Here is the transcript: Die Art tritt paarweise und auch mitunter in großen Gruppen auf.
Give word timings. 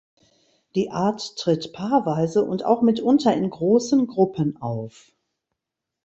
Die 0.73 0.89
Art 0.89 1.37
tritt 1.37 1.73
paarweise 1.73 2.43
und 2.43 2.65
auch 2.65 2.81
mitunter 2.81 3.35
in 3.35 3.47
großen 3.47 4.07
Gruppen 4.07 4.59
auf. 4.59 5.11